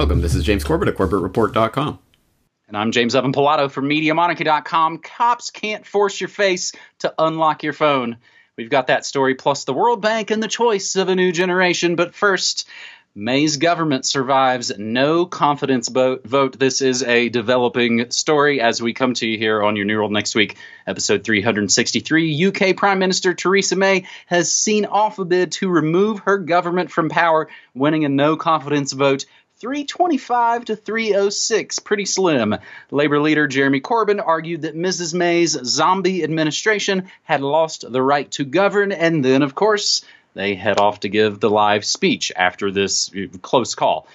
Welcome. 0.00 0.22
This 0.22 0.34
is 0.34 0.44
James 0.44 0.64
Corbett 0.64 0.88
at 0.88 0.94
CorbettReport.com. 0.94 1.98
And 2.68 2.74
I'm 2.74 2.90
James 2.90 3.14
Evan 3.14 3.34
Pilato 3.34 3.70
from 3.70 3.86
MediaMonarchy.com. 3.86 4.96
Cops 4.96 5.50
can't 5.50 5.84
force 5.84 6.18
your 6.18 6.28
face 6.28 6.72
to 7.00 7.12
unlock 7.18 7.62
your 7.62 7.74
phone. 7.74 8.16
We've 8.56 8.70
got 8.70 8.86
that 8.86 9.04
story 9.04 9.34
plus 9.34 9.64
the 9.64 9.74
World 9.74 10.00
Bank 10.00 10.30
and 10.30 10.42
the 10.42 10.48
choice 10.48 10.96
of 10.96 11.10
a 11.10 11.14
new 11.14 11.32
generation. 11.32 11.96
But 11.96 12.14
first, 12.14 12.66
May's 13.14 13.56
government 13.56 14.06
survives 14.06 14.72
no 14.78 15.26
confidence 15.26 15.88
vote. 15.88 16.58
This 16.58 16.80
is 16.80 17.02
a 17.02 17.28
developing 17.28 18.12
story 18.12 18.60
as 18.60 18.80
we 18.80 18.94
come 18.94 19.14
to 19.14 19.26
you 19.26 19.36
here 19.36 19.62
on 19.62 19.74
your 19.74 19.84
New 19.84 19.96
World 19.96 20.12
next 20.12 20.36
week, 20.36 20.56
episode 20.86 21.24
363. 21.24 22.46
UK 22.46 22.76
Prime 22.76 23.00
Minister 23.00 23.34
Theresa 23.34 23.74
May 23.74 24.06
has 24.26 24.52
seen 24.52 24.86
off 24.86 25.18
a 25.18 25.24
bid 25.24 25.52
to 25.52 25.68
remove 25.68 26.20
her 26.20 26.38
government 26.38 26.92
from 26.92 27.08
power, 27.08 27.48
winning 27.74 28.04
a 28.04 28.08
no 28.08 28.36
confidence 28.36 28.92
vote 28.92 29.26
325 29.60 30.64
to 30.66 30.76
306, 30.76 31.78
pretty 31.80 32.06
slim. 32.06 32.56
Labor 32.90 33.20
leader 33.20 33.46
Jeremy 33.46 33.82
Corbyn 33.82 34.18
argued 34.24 34.62
that 34.62 34.74
Mrs. 34.74 35.12
May's 35.12 35.52
zombie 35.52 36.24
administration 36.24 37.10
had 37.24 37.42
lost 37.42 37.84
the 37.86 38.00
right 38.00 38.30
to 38.32 38.46
govern, 38.46 38.90
and 38.90 39.22
then, 39.22 39.42
of 39.42 39.54
course, 39.54 40.02
they 40.32 40.54
head 40.54 40.80
off 40.80 41.00
to 41.00 41.10
give 41.10 41.40
the 41.40 41.50
live 41.50 41.84
speech 41.84 42.32
after 42.34 42.70
this 42.70 43.10
uh, 43.14 43.26
close 43.42 43.74
call. 43.74 44.06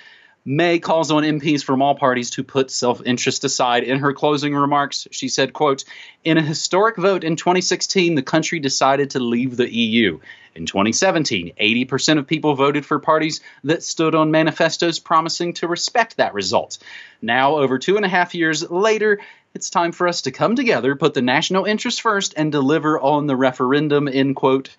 May 0.48 0.78
calls 0.78 1.10
on 1.10 1.24
MPs 1.24 1.64
from 1.64 1.82
all 1.82 1.96
parties 1.96 2.30
to 2.32 2.44
put 2.44 2.70
self-interest 2.70 3.44
aside. 3.44 3.84
In 3.84 3.98
her 3.98 4.14
closing 4.14 4.54
remarks, 4.54 5.08
she 5.10 5.28
said, 5.28 5.54
quote, 5.54 5.84
"In 6.24 6.38
a 6.38 6.42
historic 6.44 6.98
vote 6.98 7.24
in 7.24 7.36
2016, 7.36 8.14
the 8.14 8.22
country 8.22 8.60
decided 8.60 9.10
to 9.10 9.20
leave 9.20 9.58
the 9.58 9.74
EU. 9.74 10.20
In 10.54 10.68
2017, 10.68 11.54
80% 11.58 12.20
of 12.20 12.28
people 12.28 12.54
voted 12.54 12.86
for 12.86 13.00
parties 13.00 13.42
that 13.64 13.82
stood 13.82 14.14
on 14.14 14.30
manifestos 14.30 15.00
promising 15.00 15.54
to 15.54 15.68
respect 15.68 16.18
that 16.18 16.36
result. 16.36 16.78
Now, 17.24 17.56
over 17.56 17.80
two 17.80 17.96
and 17.96 18.06
a 18.06 18.10
half 18.10 18.36
years 18.36 18.70
later, 18.70 19.20
it's 19.56 19.72
time 19.72 19.94
for 19.94 20.08
us 20.08 20.22
to 20.22 20.32
come 20.32 20.56
together, 20.56 20.96
put 20.96 21.16
the 21.16 21.24
national 21.24 21.66
interest 21.66 22.02
first, 22.02 22.36
and 22.38 22.52
deliver 22.52 23.00
on 23.00 23.26
the 23.26 23.36
referendum, 23.36 24.08
end 24.08 24.36
quote 24.36 24.70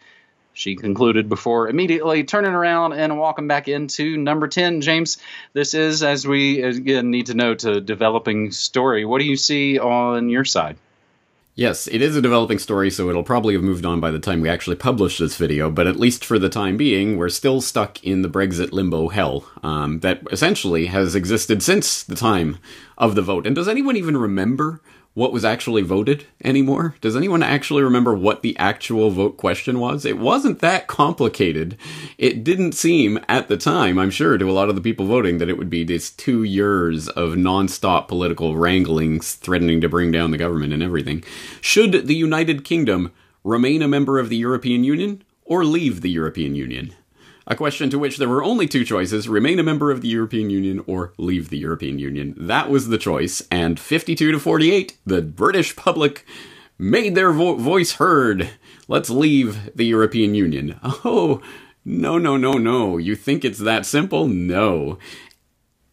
she 0.56 0.74
concluded 0.74 1.28
before 1.28 1.68
immediately 1.68 2.24
turning 2.24 2.52
around 2.52 2.94
and 2.94 3.18
walking 3.18 3.46
back 3.46 3.68
into 3.68 4.16
number 4.16 4.48
10. 4.48 4.80
James, 4.80 5.18
this 5.52 5.74
is, 5.74 6.02
as 6.02 6.26
we 6.26 6.62
again 6.62 7.10
need 7.10 7.26
to 7.26 7.34
note, 7.34 7.64
a 7.64 7.80
developing 7.80 8.50
story. 8.50 9.04
What 9.04 9.18
do 9.18 9.26
you 9.26 9.36
see 9.36 9.78
on 9.78 10.30
your 10.30 10.44
side? 10.44 10.78
Yes, 11.54 11.86
it 11.86 12.02
is 12.02 12.16
a 12.16 12.22
developing 12.22 12.58
story, 12.58 12.90
so 12.90 13.08
it'll 13.08 13.22
probably 13.22 13.54
have 13.54 13.62
moved 13.62 13.86
on 13.86 14.00
by 14.00 14.10
the 14.10 14.18
time 14.18 14.40
we 14.40 14.48
actually 14.48 14.76
publish 14.76 15.18
this 15.18 15.36
video, 15.36 15.70
but 15.70 15.86
at 15.86 15.96
least 15.96 16.22
for 16.22 16.38
the 16.38 16.50
time 16.50 16.76
being, 16.76 17.16
we're 17.16 17.30
still 17.30 17.62
stuck 17.62 18.02
in 18.04 18.20
the 18.20 18.28
Brexit 18.28 18.72
limbo 18.72 19.08
hell 19.08 19.46
um, 19.62 20.00
that 20.00 20.20
essentially 20.30 20.86
has 20.86 21.14
existed 21.14 21.62
since 21.62 22.02
the 22.02 22.14
time 22.14 22.58
of 22.98 23.14
the 23.14 23.22
vote. 23.22 23.46
And 23.46 23.56
does 23.56 23.68
anyone 23.68 23.96
even 23.96 24.18
remember 24.18 24.82
what 25.16 25.32
was 25.32 25.46
actually 25.46 25.80
voted 25.80 26.26
anymore? 26.44 26.94
Does 27.00 27.16
anyone 27.16 27.42
actually 27.42 27.82
remember 27.82 28.12
what 28.12 28.42
the 28.42 28.54
actual 28.58 29.10
vote 29.10 29.38
question 29.38 29.80
was? 29.80 30.04
It 30.04 30.18
wasn't 30.18 30.58
that 30.58 30.88
complicated. 30.88 31.78
It 32.18 32.44
didn't 32.44 32.72
seem 32.72 33.18
at 33.26 33.48
the 33.48 33.56
time, 33.56 33.98
I'm 33.98 34.10
sure, 34.10 34.36
to 34.36 34.50
a 34.50 34.52
lot 34.52 34.68
of 34.68 34.74
the 34.74 34.82
people 34.82 35.06
voting 35.06 35.38
that 35.38 35.48
it 35.48 35.56
would 35.56 35.70
be 35.70 35.84
this 35.84 36.10
two 36.10 36.42
years 36.42 37.08
of 37.08 37.30
nonstop 37.30 38.08
political 38.08 38.58
wranglings 38.58 39.32
threatening 39.36 39.80
to 39.80 39.88
bring 39.88 40.12
down 40.12 40.32
the 40.32 40.38
government 40.38 40.74
and 40.74 40.82
everything. 40.82 41.24
Should 41.62 42.08
the 42.08 42.14
United 42.14 42.62
Kingdom 42.62 43.10
remain 43.42 43.80
a 43.80 43.88
member 43.88 44.18
of 44.18 44.28
the 44.28 44.36
European 44.36 44.84
Union 44.84 45.24
or 45.46 45.64
leave 45.64 46.02
the 46.02 46.10
European 46.10 46.54
Union? 46.54 46.92
A 47.46 47.54
question 47.54 47.88
to 47.90 47.98
which 47.98 48.16
there 48.16 48.28
were 48.28 48.42
only 48.42 48.66
two 48.66 48.84
choices 48.84 49.28
remain 49.28 49.58
a 49.58 49.62
member 49.62 49.90
of 49.90 50.00
the 50.00 50.08
European 50.08 50.50
Union 50.50 50.82
or 50.86 51.12
leave 51.16 51.48
the 51.48 51.58
European 51.58 51.98
Union. 51.98 52.34
That 52.36 52.68
was 52.68 52.88
the 52.88 52.98
choice, 52.98 53.42
and 53.50 53.78
52 53.78 54.32
to 54.32 54.38
48, 54.38 54.98
the 55.06 55.22
British 55.22 55.76
public 55.76 56.26
made 56.78 57.14
their 57.14 57.32
vo- 57.32 57.56
voice 57.56 57.92
heard. 57.92 58.50
Let's 58.88 59.10
leave 59.10 59.74
the 59.76 59.86
European 59.86 60.34
Union. 60.34 60.78
Oh, 61.04 61.40
no, 61.84 62.18
no, 62.18 62.36
no, 62.36 62.54
no. 62.54 62.98
You 62.98 63.14
think 63.14 63.44
it's 63.44 63.60
that 63.60 63.86
simple? 63.86 64.26
No. 64.26 64.98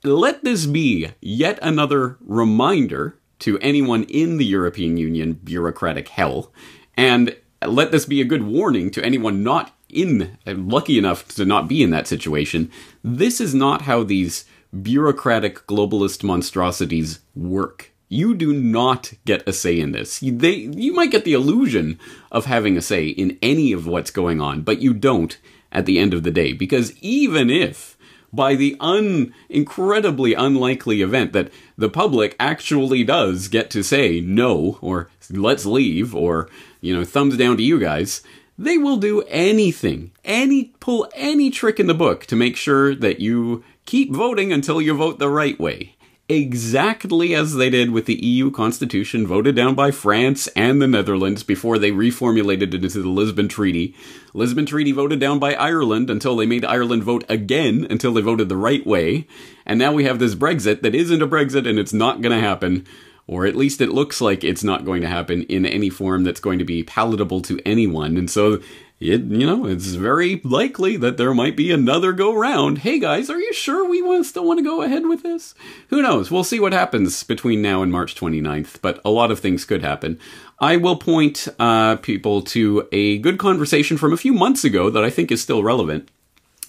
Let 0.03 0.43
this 0.43 0.65
be 0.65 1.11
yet 1.21 1.59
another 1.61 2.17
reminder 2.19 3.19
to 3.39 3.59
anyone 3.59 4.03
in 4.05 4.37
the 4.37 4.45
European 4.45 4.97
Union 4.97 5.33
bureaucratic 5.33 6.07
hell, 6.07 6.51
and 6.97 7.35
let 7.65 7.91
this 7.91 8.05
be 8.05 8.21
a 8.21 8.25
good 8.25 8.43
warning 8.43 8.89
to 8.91 9.05
anyone 9.05 9.43
not 9.43 9.72
in 9.93 10.37
lucky 10.45 10.97
enough 10.97 11.27
to 11.35 11.45
not 11.45 11.67
be 11.67 11.83
in 11.83 11.89
that 11.91 12.07
situation. 12.07 12.71
This 13.03 13.39
is 13.39 13.53
not 13.53 13.83
how 13.83 14.03
these 14.03 14.45
bureaucratic 14.81 15.67
globalist 15.67 16.23
monstrosities 16.23 17.19
work. 17.35 17.91
You 18.09 18.35
do 18.35 18.53
not 18.53 19.13
get 19.25 19.47
a 19.47 19.53
say 19.53 19.79
in 19.79 19.91
this. 19.91 20.19
They 20.19 20.53
you 20.53 20.93
might 20.93 21.11
get 21.11 21.25
the 21.25 21.33
illusion 21.33 21.99
of 22.31 22.45
having 22.45 22.77
a 22.77 22.81
say 22.81 23.07
in 23.07 23.37
any 23.41 23.71
of 23.71 23.87
what's 23.87 24.11
going 24.11 24.41
on, 24.41 24.61
but 24.61 24.81
you 24.81 24.93
don't 24.93 25.37
at 25.71 25.85
the 25.85 25.99
end 25.99 26.13
of 26.13 26.23
the 26.23 26.31
day 26.31 26.53
because 26.53 26.95
even 27.01 27.49
if 27.49 27.97
by 28.31 28.55
the 28.55 28.75
un 28.79 29.33
incredibly 29.49 30.33
unlikely 30.33 31.01
event 31.01 31.33
that 31.33 31.51
the 31.77 31.89
public 31.89 32.35
actually 32.39 33.03
does 33.03 33.47
get 33.47 33.69
to 33.69 33.83
say 33.83 34.19
no 34.19 34.77
or 34.81 35.09
let's 35.29 35.65
leave 35.65 36.15
or 36.15 36.49
you 36.81 36.95
know 36.95 37.03
thumbs 37.03 37.37
down 37.37 37.55
to 37.57 37.63
you 37.63 37.79
guys 37.79 38.21
they 38.57 38.77
will 38.77 38.97
do 38.97 39.21
anything, 39.23 40.11
any 40.23 40.65
pull 40.79 41.07
any 41.15 41.49
trick 41.49 41.79
in 41.79 41.87
the 41.87 41.93
book 41.93 42.25
to 42.27 42.35
make 42.35 42.55
sure 42.55 42.93
that 42.95 43.19
you 43.19 43.63
keep 43.85 44.11
voting 44.11 44.53
until 44.53 44.81
you 44.81 44.95
vote 44.95 45.19
the 45.19 45.29
right 45.29 45.59
way. 45.59 45.95
Exactly 46.29 47.35
as 47.35 47.55
they 47.55 47.69
did 47.69 47.91
with 47.91 48.05
the 48.05 48.15
EU 48.15 48.49
constitution 48.49 49.27
voted 49.27 49.55
down 49.55 49.75
by 49.75 49.91
France 49.91 50.47
and 50.55 50.81
the 50.81 50.87
Netherlands 50.87 51.43
before 51.43 51.77
they 51.77 51.91
reformulated 51.91 52.73
it 52.73 52.83
into 52.85 53.01
the 53.01 53.09
Lisbon 53.09 53.49
Treaty. 53.49 53.93
Lisbon 54.33 54.65
Treaty 54.65 54.93
voted 54.93 55.19
down 55.19 55.37
by 55.37 55.53
Ireland 55.53 56.09
until 56.09 56.37
they 56.37 56.45
made 56.45 56.63
Ireland 56.63 57.03
vote 57.03 57.25
again 57.27 57.85
until 57.89 58.13
they 58.13 58.21
voted 58.21 58.47
the 58.47 58.55
right 58.55 58.87
way. 58.87 59.27
And 59.65 59.77
now 59.77 59.91
we 59.91 60.05
have 60.05 60.19
this 60.19 60.33
Brexit 60.33 60.81
that 60.81 60.95
isn't 60.95 61.21
a 61.21 61.27
Brexit 61.27 61.67
and 61.67 61.77
it's 61.77 61.93
not 61.93 62.21
going 62.21 62.35
to 62.35 62.39
happen 62.39 62.85
or 63.33 63.47
at 63.47 63.55
least 63.55 63.81
it 63.81 63.89
looks 63.89 64.21
like 64.21 64.43
it's 64.43 64.63
not 64.63 64.85
going 64.85 65.01
to 65.01 65.07
happen 65.07 65.41
in 65.43 65.65
any 65.65 65.89
form 65.89 66.23
that's 66.23 66.39
going 66.39 66.59
to 66.59 66.65
be 66.65 66.83
palatable 66.83 67.41
to 67.41 67.59
anyone. 67.65 68.15
And 68.15 68.29
so, 68.29 68.61
it, 68.99 69.21
you 69.21 69.47
know, 69.47 69.65
it's 69.65 69.87
very 69.87 70.39
likely 70.43 70.97
that 70.97 71.17
there 71.17 71.33
might 71.33 71.57
be 71.57 71.71
another 71.71 72.13
go 72.13 72.31
round. 72.31 72.79
Hey 72.79 72.99
guys, 72.99 73.31
are 73.31 73.39
you 73.39 73.51
sure 73.51 73.89
we 73.89 74.03
want, 74.03 74.27
still 74.27 74.45
want 74.45 74.59
to 74.59 74.63
go 74.63 74.83
ahead 74.83 75.07
with 75.07 75.23
this? 75.23 75.55
Who 75.87 76.03
knows? 76.03 76.29
We'll 76.29 76.43
see 76.43 76.59
what 76.59 76.73
happens 76.73 77.23
between 77.23 77.63
now 77.63 77.81
and 77.81 77.91
March 77.91 78.13
29th, 78.13 78.79
but 78.83 79.01
a 79.03 79.09
lot 79.09 79.31
of 79.31 79.39
things 79.39 79.65
could 79.65 79.81
happen. 79.81 80.19
I 80.59 80.77
will 80.77 80.95
point 80.95 81.47
uh, 81.57 81.95
people 81.97 82.43
to 82.43 82.87
a 82.91 83.17
good 83.17 83.39
conversation 83.39 83.97
from 83.97 84.13
a 84.13 84.17
few 84.17 84.33
months 84.33 84.63
ago 84.63 84.91
that 84.91 85.03
I 85.03 85.09
think 85.09 85.31
is 85.31 85.41
still 85.41 85.63
relevant. 85.63 86.09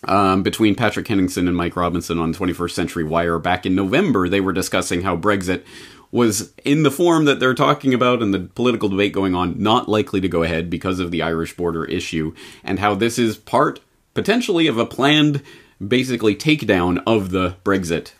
Um, 0.06 0.42
between 0.42 0.75
Patrick 0.75 1.08
Henningsen 1.08 1.48
and 1.48 1.56
Mike 1.56 1.76
Robinson 1.76 2.19
on 2.19 2.34
21st 2.34 2.72
Century 2.72 3.04
Wire 3.04 3.38
back 3.38 3.64
in 3.64 3.75
November, 3.75 4.28
they 4.28 4.41
were 4.41 4.52
discussing 4.52 5.00
how 5.00 5.16
Brexit 5.16 5.64
was 6.14 6.54
in 6.64 6.84
the 6.84 6.92
form 6.92 7.25
that 7.25 7.41
they're 7.41 7.54
talking 7.54 7.92
about 7.92 8.22
and 8.22 8.32
the 8.32 8.38
political 8.38 8.88
debate 8.88 9.12
going 9.12 9.34
on 9.34 9.60
not 9.60 9.88
likely 9.88 10.20
to 10.20 10.28
go 10.28 10.44
ahead 10.44 10.70
because 10.70 11.00
of 11.00 11.10
the 11.10 11.20
Irish 11.20 11.56
border 11.56 11.84
issue 11.86 12.32
and 12.62 12.78
how 12.78 12.94
this 12.94 13.19
is 13.19 13.36
part 13.36 13.80
potentially 14.14 14.69
of 14.69 14.78
a 14.78 14.86
planned 14.86 15.42
basically 15.84 16.36
takedown 16.36 17.02
of 17.04 17.32
the 17.32 17.56
Brexit 17.64 18.12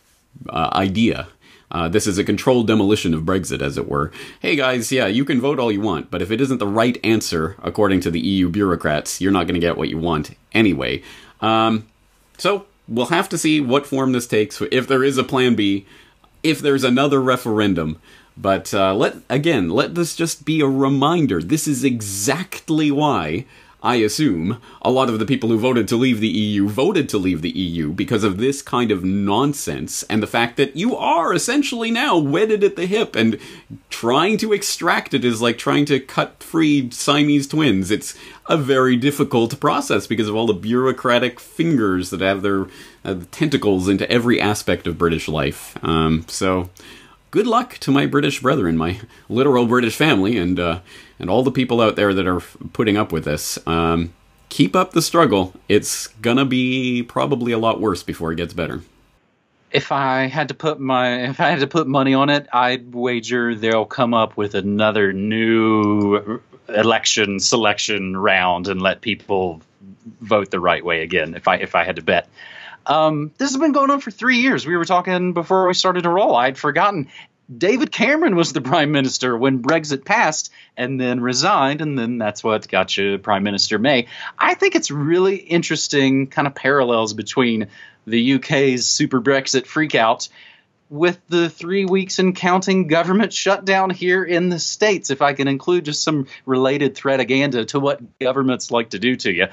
uh, 0.49 0.71
idea. 0.73 1.29
Uh, 1.71 1.89
this 1.89 2.09
is 2.09 2.19
a 2.19 2.25
controlled 2.25 2.67
demolition 2.67 3.15
of 3.15 3.23
Brexit, 3.23 3.63
as 3.63 3.79
it 3.79 3.89
were. 3.89 4.11
Hey 4.41 4.57
guys, 4.57 4.91
yeah, 4.91 5.07
you 5.07 5.25
can 5.25 5.41
vote 5.41 5.61
all 5.61 5.71
you 5.71 5.81
want, 5.81 6.11
but 6.11 6.21
if 6.21 6.33
it 6.33 6.41
isn't 6.41 6.59
the 6.59 6.67
right 6.67 6.99
answer, 7.05 7.55
according 7.63 8.01
to 8.01 8.11
the 8.11 8.21
EU 8.21 8.49
bureaucrats, 8.49 9.21
you're 9.21 9.31
not 9.31 9.47
going 9.47 9.55
to 9.55 9.65
get 9.65 9.77
what 9.77 9.89
you 9.89 9.99
want 9.99 10.37
anyway. 10.53 11.01
Um, 11.41 11.87
so, 12.39 12.67
we'll 12.89 13.07
have 13.07 13.29
to 13.29 13.39
see 13.39 13.61
what 13.61 13.87
form 13.87 14.13
this 14.13 14.27
takes. 14.27 14.61
If 14.73 14.89
there 14.89 15.05
is 15.05 15.17
a 15.17 15.25
plan 15.25 15.55
B, 15.55 15.87
if 16.45 16.61
there's 16.61 16.85
another 16.85 17.21
referendum. 17.21 17.99
But 18.37 18.73
uh, 18.75 18.95
let 18.95 19.17
again, 19.29 19.71
let 19.71 19.95
this 19.95 20.15
just 20.15 20.45
be 20.45 20.61
a 20.61 20.67
reminder. 20.67 21.43
This 21.43 21.67
is 21.67 21.85
exactly 21.85 22.91
why 22.91 23.47
I 23.85 23.97
assume 23.97 24.63
a 24.81 24.91
lot 24.91 25.11
of 25.11 25.19
the 25.19 25.27
people 25.27 25.51
who 25.51 25.59
voted 25.59 25.87
to 25.89 25.97
leave 25.97 26.19
the 26.19 26.27
EU 26.27 26.69
voted 26.69 27.07
to 27.11 27.19
leave 27.19 27.43
the 27.43 27.51
EU 27.51 27.93
because 27.93 28.25
of 28.25 28.39
this 28.39 28.63
kind 28.63 28.91
of 28.91 29.05
nonsense 29.05 30.03
and 30.05 30.23
the 30.23 30.27
fact 30.27 30.57
that 30.57 30.75
you 30.75 30.97
are 30.97 31.35
essentially 31.35 31.91
now 31.91 32.17
wedded 32.17 32.65
at 32.65 32.77
the 32.77 32.87
hip 32.87 33.15
and 33.15 33.39
trying 33.91 34.39
to 34.39 34.55
extract 34.55 35.13
it 35.13 35.23
is 35.23 35.43
like 35.43 35.59
trying 35.59 35.85
to 35.85 36.01
cut 36.01 36.43
free 36.43 36.91
Siamese 36.91 37.47
twins. 37.47 37.91
It's 37.91 38.15
a 38.47 38.57
very 38.57 38.97
difficult 38.97 39.61
process 39.61 40.07
because 40.07 40.29
of 40.29 40.35
all 40.35 40.47
the 40.47 40.55
bureaucratic 40.55 41.39
fingers 41.39 42.09
that 42.09 42.23
have 42.23 42.41
their 42.41 42.67
uh, 43.05 43.17
tentacles 43.31 43.87
into 43.87 44.11
every 44.11 44.41
aspect 44.41 44.87
of 44.87 44.97
British 44.97 45.29
life. 45.29 45.77
Um, 45.83 46.25
so, 46.27 46.71
good 47.35 47.47
luck 47.49 47.79
to 47.79 47.91
my 47.91 48.07
British 48.07 48.41
brethren, 48.41 48.77
my 48.77 49.01
literal 49.29 49.67
British 49.67 49.97
family, 49.97 50.39
and 50.39 50.61
uh, 50.61 50.79
and 51.19 51.29
all 51.29 51.43
the 51.43 51.51
people 51.51 51.81
out 51.81 51.97
there 51.97 52.15
that 52.15 52.29
are 52.29 52.39
putting 52.73 52.97
up 52.97 53.11
with 53.11 53.25
this. 53.25 53.59
Um, 53.67 54.15
keep 54.51 54.77
up 54.77 54.93
the 54.93 55.03
struggle. 55.03 55.53
It's 55.69 56.07
gonna 56.23 56.45
be 56.45 57.03
probably 57.03 57.51
a 57.51 57.59
lot 57.59 57.81
worse 57.81 58.05
before 58.05 58.31
it 58.31 58.37
gets 58.37 58.55
better 58.55 58.83
if 59.73 59.91
I 59.91 60.29
had 60.29 60.47
to 60.49 60.55
put 60.55 60.79
my 60.79 61.25
if 61.31 61.41
I 61.41 61.51
had 61.51 61.59
to 61.59 61.67
put 61.67 61.89
money 61.89 62.15
on 62.15 62.31
it, 62.31 62.47
I'd 62.53 62.95
wager 62.95 63.57
they'll 63.57 63.85
come 63.85 64.15
up 64.15 64.37
with 64.37 64.55
another 64.55 65.13
new 65.13 66.41
election 66.69 67.41
selection 67.41 68.17
round 68.17 68.69
and 68.69 68.81
let 68.81 69.01
people 69.01 69.61
vote 70.21 70.53
the 70.53 70.61
right 70.61 70.85
way 70.85 71.03
again. 71.03 71.35
If 71.35 71.49
I 71.49 71.57
if 71.57 71.75
I 71.75 71.83
had 71.83 71.97
to 71.97 72.03
bet. 72.03 72.29
Um, 72.87 73.33
this 73.39 73.51
has 73.51 73.61
been 73.61 73.73
going 73.73 73.91
on 73.91 74.01
for 74.01 74.11
three 74.11 74.39
years. 74.39 74.67
We 74.67 74.77
were 74.77 74.85
talking 74.85 75.33
before 75.33 75.67
we 75.67 75.75
started 75.75 76.03
to 76.03 76.11
roll. 76.11 76.35
I'd 76.37 76.59
forgotten. 76.59 77.09
David 77.55 77.93
Cameron 77.93 78.37
was 78.37 78.53
the 78.53 78.61
prime 78.73 78.93
minister 78.93 79.37
when 79.37 79.63
Brexit 79.63 80.05
passed 80.05 80.51
and 80.77 81.01
then 81.01 81.21
resigned, 81.21 81.81
and 81.81 81.99
then 81.99 82.19
that's 82.19 82.43
what 82.43 82.69
got 82.69 82.97
you 82.97 83.19
Prime 83.19 83.43
Minister 83.43 83.79
May. 83.79 84.07
I 84.39 84.55
think 84.55 84.75
it's 84.75 84.91
really 84.91 85.37
interesting 85.37 86.29
kind 86.29 86.47
of 86.47 86.55
parallels 86.55 87.13
between 87.13 87.69
the 88.07 88.35
UK's 88.35 88.87
super 88.87 89.21
Brexit 89.21 89.63
freakout 89.63 90.29
with 90.95 91.21
the 91.27 91.51
three 91.51 91.85
weeks 91.85 92.21
and 92.21 92.37
counting 92.37 92.87
government 92.87 93.33
shutdown 93.33 93.91
here 93.91 94.23
in 94.23 94.49
the 94.49 94.61
States, 94.61 95.11
if 95.11 95.23
I 95.23 95.33
can 95.33 95.49
include 95.49 95.87
just 95.87 96.05
some 96.05 96.29
related 96.47 96.95
threataganda 96.95 97.67
to 97.69 97.81
what 97.81 98.21
governments 98.21 98.71
like 98.71 98.91
to 98.91 99.01
do 99.01 99.17
to 99.17 99.33
you. 99.33 99.49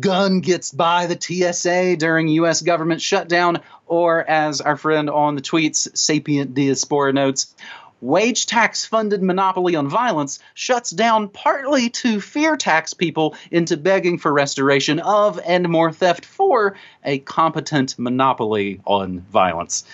Gun 0.00 0.40
gets 0.40 0.72
by 0.72 1.06
the 1.06 1.16
TSA 1.16 1.96
during 1.96 2.26
U.S. 2.26 2.62
government 2.62 3.00
shutdown, 3.00 3.58
or 3.86 4.28
as 4.28 4.60
our 4.60 4.76
friend 4.76 5.08
on 5.08 5.36
the 5.36 5.42
tweets, 5.42 5.96
Sapient 5.96 6.54
Diaspora 6.54 7.12
notes, 7.12 7.54
wage 8.00 8.46
tax 8.46 8.84
funded 8.84 9.22
monopoly 9.22 9.76
on 9.76 9.88
violence 9.88 10.40
shuts 10.54 10.90
down 10.90 11.28
partly 11.28 11.90
to 11.90 12.20
fear 12.20 12.56
tax 12.56 12.94
people 12.94 13.36
into 13.52 13.76
begging 13.76 14.18
for 14.18 14.32
restoration 14.32 14.98
of 14.98 15.38
and 15.38 15.68
more 15.68 15.92
theft 15.92 16.24
for 16.24 16.74
a 17.04 17.20
competent 17.20 17.96
monopoly 17.96 18.80
on 18.84 19.20
violence. 19.20 19.84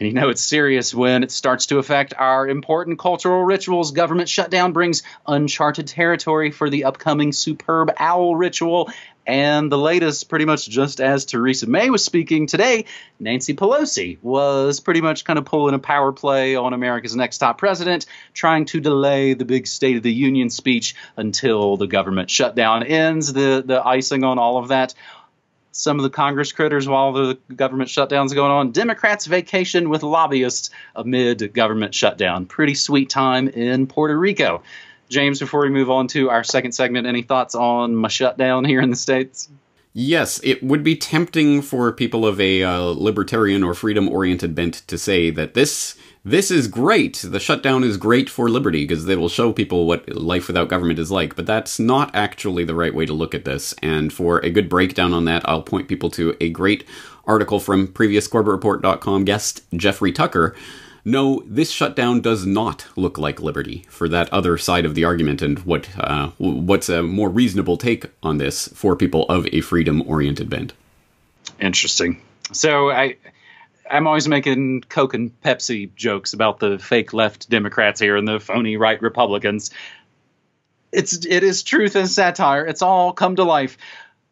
And 0.00 0.08
you 0.08 0.14
know 0.14 0.30
it's 0.30 0.40
serious 0.40 0.94
when 0.94 1.22
it 1.22 1.30
starts 1.30 1.66
to 1.66 1.78
affect 1.78 2.14
our 2.16 2.48
important 2.48 2.98
cultural 2.98 3.44
rituals. 3.44 3.92
Government 3.92 4.30
shutdown 4.30 4.72
brings 4.72 5.02
uncharted 5.26 5.88
territory 5.88 6.50
for 6.50 6.70
the 6.70 6.84
upcoming 6.84 7.32
superb 7.32 7.92
owl 7.98 8.34
ritual. 8.34 8.90
And 9.26 9.70
the 9.70 9.76
latest, 9.76 10.30
pretty 10.30 10.46
much 10.46 10.66
just 10.66 11.02
as 11.02 11.26
Theresa 11.26 11.68
May 11.68 11.90
was 11.90 12.02
speaking 12.02 12.46
today, 12.46 12.86
Nancy 13.20 13.52
Pelosi 13.52 14.16
was 14.22 14.80
pretty 14.80 15.02
much 15.02 15.26
kind 15.26 15.38
of 15.38 15.44
pulling 15.44 15.74
a 15.74 15.78
power 15.78 16.12
play 16.12 16.56
on 16.56 16.72
America's 16.72 17.14
next 17.14 17.36
top 17.36 17.58
president, 17.58 18.06
trying 18.32 18.64
to 18.64 18.80
delay 18.80 19.34
the 19.34 19.44
big 19.44 19.66
State 19.66 19.98
of 19.98 20.02
the 20.02 20.12
Union 20.12 20.48
speech 20.48 20.94
until 21.18 21.76
the 21.76 21.86
government 21.86 22.30
shutdown 22.30 22.82
ends. 22.82 23.34
The, 23.34 23.62
the 23.64 23.86
icing 23.86 24.24
on 24.24 24.38
all 24.38 24.56
of 24.56 24.68
that 24.68 24.94
some 25.72 25.98
of 25.98 26.02
the 26.02 26.10
Congress 26.10 26.52
critters 26.52 26.88
while 26.88 27.12
the 27.12 27.38
government 27.54 27.90
shutdown's 27.90 28.34
going 28.34 28.50
on. 28.50 28.72
Democrats 28.72 29.26
vacation 29.26 29.88
with 29.88 30.02
lobbyists 30.02 30.70
amid 30.96 31.52
government 31.54 31.94
shutdown. 31.94 32.46
Pretty 32.46 32.74
sweet 32.74 33.10
time 33.10 33.48
in 33.48 33.86
Puerto 33.86 34.18
Rico. 34.18 34.62
James, 35.08 35.40
before 35.40 35.60
we 35.60 35.70
move 35.70 35.90
on 35.90 36.06
to 36.08 36.30
our 36.30 36.44
second 36.44 36.72
segment, 36.72 37.06
any 37.06 37.22
thoughts 37.22 37.54
on 37.54 37.96
my 37.96 38.08
shutdown 38.08 38.64
here 38.64 38.80
in 38.80 38.90
the 38.90 38.96
States? 38.96 39.48
Yes, 39.92 40.40
it 40.44 40.62
would 40.62 40.84
be 40.84 40.94
tempting 40.94 41.62
for 41.62 41.90
people 41.90 42.24
of 42.24 42.40
a 42.40 42.62
uh, 42.62 42.78
libertarian 42.80 43.64
or 43.64 43.74
freedom 43.74 44.08
oriented 44.08 44.54
bent 44.54 44.74
to 44.86 44.96
say 44.96 45.30
that 45.30 45.54
this 45.54 45.96
this 46.24 46.50
is 46.50 46.68
great. 46.68 47.24
The 47.24 47.40
shutdown 47.40 47.82
is 47.82 47.96
great 47.96 48.28
for 48.28 48.48
liberty 48.48 48.84
because 48.84 49.06
they 49.06 49.16
will 49.16 49.28
show 49.28 49.52
people 49.52 49.86
what 49.86 50.08
life 50.14 50.46
without 50.46 50.68
government 50.68 50.98
is 50.98 51.10
like. 51.10 51.34
But 51.36 51.46
that's 51.46 51.78
not 51.78 52.14
actually 52.14 52.64
the 52.64 52.74
right 52.74 52.94
way 52.94 53.06
to 53.06 53.12
look 53.12 53.34
at 53.34 53.44
this. 53.44 53.74
And 53.82 54.12
for 54.12 54.38
a 54.40 54.50
good 54.50 54.68
breakdown 54.68 55.14
on 55.14 55.24
that, 55.24 55.48
I'll 55.48 55.62
point 55.62 55.88
people 55.88 56.10
to 56.10 56.36
a 56.40 56.50
great 56.50 56.84
article 57.26 57.60
from 57.60 57.88
previous 57.88 58.28
CorbettReport.com 58.28 59.24
guest 59.24 59.62
Jeffrey 59.74 60.12
Tucker. 60.12 60.54
No, 61.04 61.42
this 61.46 61.70
shutdown 61.70 62.20
does 62.20 62.44
not 62.44 62.86
look 62.96 63.16
like 63.16 63.40
liberty 63.40 63.86
for 63.88 64.08
that 64.08 64.30
other 64.32 64.58
side 64.58 64.84
of 64.84 64.94
the 64.94 65.04
argument, 65.04 65.40
and 65.40 65.58
what 65.60 65.88
uh, 65.98 66.30
what's 66.36 66.90
a 66.90 67.02
more 67.02 67.30
reasonable 67.30 67.78
take 67.78 68.06
on 68.22 68.36
this 68.36 68.68
for 68.68 68.94
people 68.94 69.24
of 69.30 69.46
a 69.50 69.62
freedom-oriented 69.62 70.50
bent. 70.50 70.74
Interesting. 71.58 72.20
So 72.52 72.90
I 72.90 73.16
I'm 73.90 74.06
always 74.06 74.28
making 74.28 74.82
Coke 74.82 75.14
and 75.14 75.38
Pepsi 75.40 75.94
jokes 75.94 76.32
about 76.32 76.60
the 76.60 76.78
fake 76.78 77.12
left 77.12 77.50
Democrats 77.50 78.00
here 78.00 78.16
and 78.16 78.26
the 78.26 78.38
phony 78.38 78.76
right 78.76 79.00
Republicans. 79.02 79.70
It's 80.92 81.26
it 81.26 81.42
is 81.42 81.62
truth 81.62 81.96
and 81.96 82.08
satire. 82.08 82.64
It's 82.66 82.82
all 82.82 83.12
come 83.12 83.36
to 83.36 83.44
life. 83.44 83.76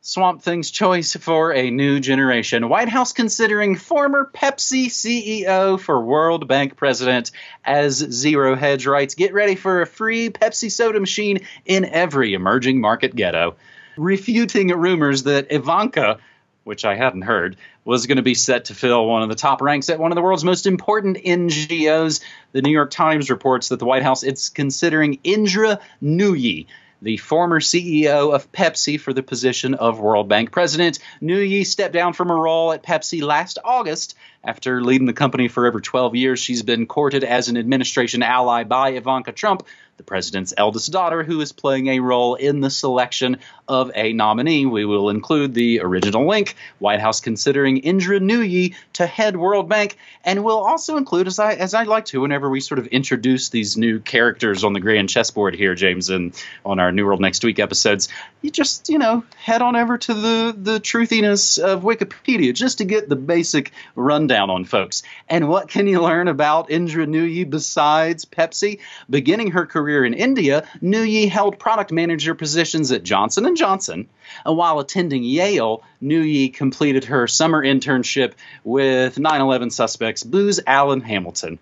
Swamp 0.00 0.42
Thing's 0.42 0.70
choice 0.70 1.16
for 1.16 1.52
a 1.52 1.70
new 1.70 1.98
generation. 1.98 2.68
White 2.68 2.88
House 2.88 3.12
considering 3.12 3.76
former 3.76 4.30
Pepsi 4.32 4.86
CEO 4.86 5.78
for 5.78 6.00
World 6.00 6.46
Bank 6.46 6.76
president 6.76 7.32
as 7.64 7.96
Zero 7.96 8.54
Hedge 8.54 8.86
writes. 8.86 9.16
Get 9.16 9.34
ready 9.34 9.56
for 9.56 9.82
a 9.82 9.86
free 9.86 10.30
Pepsi 10.30 10.70
soda 10.70 11.00
machine 11.00 11.40
in 11.66 11.84
every 11.84 12.34
emerging 12.34 12.80
market 12.80 13.14
ghetto. 13.14 13.56
Refuting 13.96 14.68
rumors 14.68 15.24
that 15.24 15.50
Ivanka 15.50 16.20
which 16.68 16.84
I 16.84 16.96
hadn't 16.96 17.22
heard, 17.22 17.56
was 17.86 18.06
going 18.06 18.16
to 18.16 18.22
be 18.22 18.34
set 18.34 18.66
to 18.66 18.74
fill 18.74 19.06
one 19.06 19.22
of 19.22 19.30
the 19.30 19.34
top 19.34 19.62
ranks 19.62 19.88
at 19.88 19.98
one 19.98 20.12
of 20.12 20.16
the 20.16 20.22
world's 20.22 20.44
most 20.44 20.66
important 20.66 21.16
NGOs. 21.16 22.20
The 22.52 22.60
New 22.60 22.70
York 22.70 22.90
Times 22.90 23.30
reports 23.30 23.70
that 23.70 23.78
the 23.78 23.86
White 23.86 24.02
House 24.02 24.22
is 24.22 24.50
considering 24.50 25.18
Indra 25.24 25.80
Nooyi, 26.02 26.66
the 27.00 27.16
former 27.16 27.58
CEO 27.58 28.34
of 28.34 28.52
Pepsi, 28.52 29.00
for 29.00 29.14
the 29.14 29.22
position 29.22 29.72
of 29.72 29.98
World 29.98 30.28
Bank 30.28 30.52
president. 30.52 30.98
Nooyi 31.22 31.64
stepped 31.64 31.94
down 31.94 32.12
from 32.12 32.28
her 32.28 32.38
role 32.38 32.72
at 32.72 32.82
Pepsi 32.82 33.22
last 33.22 33.58
August 33.64 34.14
after 34.44 34.82
leading 34.82 35.06
the 35.06 35.12
company 35.12 35.48
for 35.48 35.66
over 35.66 35.80
12 35.80 36.14
years. 36.14 36.38
She's 36.38 36.62
been 36.62 36.86
courted 36.86 37.24
as 37.24 37.48
an 37.48 37.56
administration 37.56 38.22
ally 38.22 38.64
by 38.64 38.90
Ivanka 38.90 39.32
Trump, 39.32 39.66
the 39.98 40.04
president's 40.04 40.54
eldest 40.56 40.90
daughter, 40.92 41.24
who 41.24 41.40
is 41.40 41.52
playing 41.52 41.88
a 41.88 41.98
role 41.98 42.36
in 42.36 42.60
the 42.60 42.70
selection 42.70 43.38
of 43.66 43.90
a 43.94 44.12
nominee. 44.12 44.64
We 44.64 44.84
will 44.84 45.10
include 45.10 45.54
the 45.54 45.80
original 45.80 46.26
link, 46.26 46.54
White 46.78 47.00
House 47.00 47.20
considering 47.20 47.78
Indra 47.78 48.20
Nooyi 48.20 48.76
to 48.94 49.06
head 49.06 49.36
World 49.36 49.68
Bank, 49.68 49.98
and 50.24 50.44
we'll 50.44 50.64
also 50.64 50.96
include, 50.96 51.26
as 51.26 51.38
I 51.38 51.54
as 51.54 51.74
I 51.74 51.82
like 51.82 52.06
to, 52.06 52.20
whenever 52.20 52.48
we 52.48 52.60
sort 52.60 52.78
of 52.78 52.86
introduce 52.86 53.48
these 53.48 53.76
new 53.76 53.98
characters 53.98 54.62
on 54.62 54.72
the 54.72 54.80
grand 54.80 55.10
chessboard 55.10 55.54
here, 55.54 55.74
James, 55.74 56.10
and 56.10 56.32
on 56.64 56.78
our 56.78 56.92
New 56.92 57.04
World 57.04 57.20
Next 57.20 57.42
Week 57.42 57.58
episodes, 57.58 58.08
you 58.40 58.50
just 58.50 58.88
you 58.88 58.98
know 58.98 59.24
head 59.36 59.62
on 59.62 59.74
over 59.74 59.98
to 59.98 60.14
the 60.14 60.54
the 60.56 60.78
truthiness 60.78 61.58
of 61.58 61.82
Wikipedia 61.82 62.54
just 62.54 62.78
to 62.78 62.84
get 62.84 63.08
the 63.08 63.16
basic 63.16 63.72
rundown 63.96 64.37
on 64.38 64.64
folks. 64.64 65.02
And 65.28 65.48
what 65.48 65.68
can 65.68 65.86
you 65.86 66.00
learn 66.00 66.28
about 66.28 66.70
Indra 66.70 67.06
Nooyi 67.06 67.48
besides 67.48 68.24
Pepsi? 68.24 68.78
Beginning 69.10 69.50
her 69.50 69.66
career 69.66 70.04
in 70.04 70.14
India, 70.14 70.66
Nooyi 70.82 71.28
held 71.28 71.58
product 71.58 71.92
manager 71.92 72.34
positions 72.34 72.92
at 72.92 73.02
Johnson 73.02 73.56
& 73.56 73.56
Johnson. 73.56 74.08
And 74.46 74.56
while 74.56 74.78
attending 74.78 75.24
Yale, 75.24 75.82
Nooyi 76.02 76.54
completed 76.54 77.04
her 77.04 77.26
summer 77.26 77.64
internship 77.64 78.34
with 78.64 79.16
9/11 79.16 79.72
suspects 79.72 80.22
Booz 80.22 80.60
Allen 80.66 81.00
Hamilton. 81.00 81.58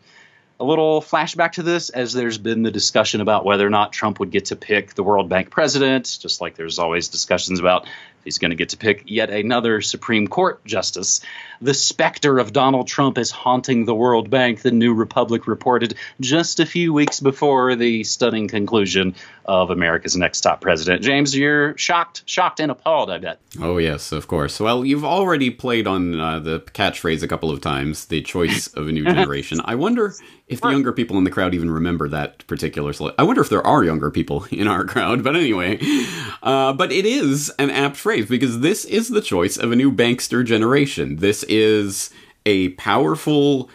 A 0.59 0.65
little 0.65 1.03
flashback 1.03 1.53
to 1.53 1.63
this, 1.63 1.91
as 1.91 2.15
there's 2.15 2.39
been 2.39 2.63
the 2.63 2.71
discussion 2.71 3.21
about 3.21 3.45
whether 3.45 3.67
or 3.67 3.71
not 3.71 3.93
Trump 3.93 4.21
would 4.21 4.31
get 4.31 4.47
to 4.47 4.57
pick 4.57 4.95
the 4.95 5.03
World 5.03 5.29
Bank 5.29 5.51
president, 5.51 6.19
just 6.19 6.41
like 6.41 6.57
there's 6.57 6.79
always 6.79 7.09
discussions 7.09 7.61
about 7.61 7.87
He's 8.27 8.39
going 8.39 8.51
to 8.51 8.57
get 8.57 8.71
to 8.71 8.77
pick 8.77 9.05
yet 9.07 9.31
another 9.31 9.81
Supreme 9.81 10.27
Court 10.27 10.63
justice. 10.65 11.21
The 11.63 11.73
specter 11.73 12.39
of 12.39 12.53
Donald 12.53 12.89
Trump 12.89 13.17
is 13.19 13.31
haunting 13.31 13.85
the 13.85 13.95
World 13.95 14.29
Bank, 14.29 14.63
the 14.63 14.73
New 14.73 14.93
Republic 14.93 15.47
reported 15.47 15.95
just 16.21 16.61
a 16.61 16.67
few 16.67 16.93
weeks 16.93 17.21
before 17.21 17.77
the 17.77 18.03
stunning 18.05 18.49
conclusion 18.49 19.15
of 19.45 19.71
America's 19.71 20.17
next 20.17 20.41
top 20.41 20.61
president. 20.61 21.03
James, 21.03 21.35
you're 21.37 21.79
shocked, 21.79 22.25
shocked 22.27 22.59
and 22.59 22.71
appalled, 22.73 23.11
I 23.11 23.19
bet. 23.19 23.39
Oh, 23.61 23.79
yes, 23.79 24.11
of 24.11 24.27
course. 24.27 24.59
Well, 24.59 24.85
you've 24.85 25.05
already 25.05 25.51
played 25.51 25.87
on 25.87 26.19
uh, 26.19 26.41
the 26.41 26.61
catchphrase 26.61 27.23
a 27.23 27.29
couple 27.29 27.51
of 27.51 27.61
times 27.61 28.07
the 28.07 28.23
choice 28.23 28.67
of 28.75 28.89
a 28.89 28.93
new 28.93 29.05
generation. 29.15 29.61
I 29.65 29.77
wonder 29.77 30.15
if 30.49 30.61
the 30.61 30.71
younger 30.71 30.93
people 30.93 31.17
in 31.19 31.25
the 31.25 31.31
crowd 31.31 31.55
even 31.55 31.71
remember 31.71 32.09
that 32.09 32.47
particular 32.47 32.93
sl- 32.93 33.09
I 33.19 33.25
wonder 33.25 33.41
if 33.41 33.49
there 33.49 33.67
are 33.67 33.83
younger 33.83 34.11
people 34.11 34.45
in 34.51 34.67
our 34.69 34.85
crowd, 34.85 35.23
but 35.23 35.37
anyway. 35.37 35.79
Uh, 36.43 36.73
but 36.73 36.93
it 36.93 37.07
is 37.07 37.51
an 37.59 37.71
apt 37.71 37.97
phrase 37.97 38.16
because 38.23 38.61
this 38.61 38.85
is 38.85 39.09
the 39.09 39.21
choice 39.21 39.57
of 39.57 39.73
a 39.73 39.77
new 39.77 39.93
bankster 39.93 40.45
generation. 40.45 41.17
This 41.17 41.43
is 41.45 42.11
a 42.47 42.71
powerful 42.71 43.69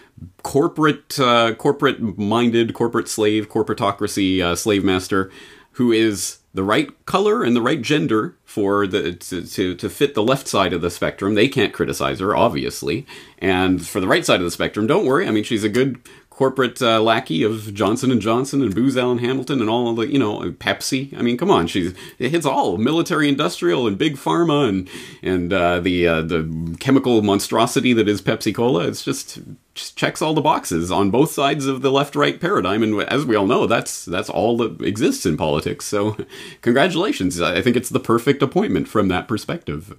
corporate, 0.44 1.20
uh, 1.20 1.54
corporate 1.56 2.18
minded, 2.18 2.74
corporate 2.74 3.08
slave, 3.08 3.50
corporatocracy 3.50 4.42
uh, 4.42 4.56
slave 4.56 4.84
master 4.84 5.32
who 5.74 5.92
is 5.92 6.40
the 6.54 6.64
right 6.64 7.06
color 7.06 7.44
and 7.44 7.56
the 7.56 7.62
right 7.62 7.82
gender 7.82 8.36
for 8.44 8.86
the 8.86 9.14
to, 9.14 9.46
to, 9.46 9.74
to 9.76 9.90
fit 9.90 10.14
the 10.16 10.24
left 10.24 10.48
side 10.48 10.74
of 10.74 10.82
the 10.82 10.90
spectrum. 10.90 11.34
They 11.34 11.48
can't 11.48 11.74
criticize 11.74 12.20
her, 12.20 12.36
obviously. 12.36 13.06
And 13.40 13.86
for 13.86 14.02
the 14.02 14.08
right 14.08 14.26
side 14.26 14.42
of 14.42 14.46
the 14.46 14.52
spectrum, 14.52 14.86
don't 14.86 15.06
worry. 15.06 15.28
I 15.28 15.32
mean, 15.32 15.46
she's 15.46 15.64
a 15.64 15.70
good 15.70 16.02
corporate 16.32 16.82
uh, 16.82 17.00
lackey 17.00 17.44
of 17.44 17.72
Johnson 17.74 18.10
and 18.10 18.20
Johnson 18.20 18.64
and 18.64 18.74
Booz 18.74 18.98
Allen 18.98 19.20
Hamilton 19.20 19.62
and 19.62 19.70
all 19.70 19.94
the 19.94 20.08
you 20.08 20.18
know 20.18 20.40
Pepsi. 20.54 21.16
I 21.16 21.22
mean, 21.22 21.38
come 21.38 21.52
on, 21.52 21.68
she's 21.68 21.94
it 22.18 22.32
hits 22.32 22.48
all 22.48 22.78
military, 22.78 23.30
industrial, 23.30 23.86
and 23.86 23.98
big 23.98 24.16
pharma 24.16 24.68
and 24.68 24.90
and 25.22 25.54
uh, 25.54 25.80
the 25.80 26.08
uh, 26.08 26.22
the 26.22 26.76
chemical 26.80 27.22
monstrosity 27.22 27.94
that 27.94 28.08
is 28.08 28.24
Pepsi 28.24 28.56
Cola. 28.56 28.88
It's 28.88 29.04
just 29.04 29.40
just 29.76 29.96
checks 29.96 30.22
all 30.22 30.34
the 30.34 30.42
boxes 30.42 30.92
on 30.92 31.12
both 31.12 31.32
sides 31.32 31.68
of 31.68 31.82
the 31.82 31.92
left 31.92 32.16
right 32.16 32.42
paradigm, 32.42 32.82
and 32.82 33.00
as 33.04 33.26
we 33.26 33.36
all 33.36 33.46
know, 33.46 33.68
that's 33.68 34.06
that's 34.06 34.30
all 34.30 34.58
that 34.58 34.82
exists 34.82 35.26
in 35.26 35.38
politics. 35.38 35.86
So, 35.86 36.18
congratulations! 36.62 37.40
I 37.40 37.62
think 37.62 37.76
it's 37.76 37.90
the 37.90 38.00
perfect 38.00 38.42
appointment 38.42 38.88
from 38.88 39.10
that 39.10 39.28
perspective. 39.28 39.96